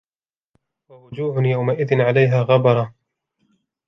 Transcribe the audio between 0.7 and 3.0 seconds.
وَوُجُوهٌ يَوْمَئِذٍ عَلَيْهَا غَبَرَةٌ